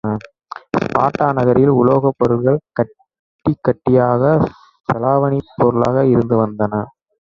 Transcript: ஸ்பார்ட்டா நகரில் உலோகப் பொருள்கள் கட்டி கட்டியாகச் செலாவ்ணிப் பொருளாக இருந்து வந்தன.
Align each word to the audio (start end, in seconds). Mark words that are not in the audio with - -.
ஸ்பார்ட்டா 0.77 1.27
நகரில் 1.37 1.73
உலோகப் 1.73 2.17
பொருள்கள் 2.17 2.59
கட்டி 2.73 3.53
கட்டியாகச் 3.61 4.47
செலாவ்ணிப் 4.89 5.55
பொருளாக 5.57 5.97
இருந்து 6.07 6.37
வந்தன. 6.43 6.73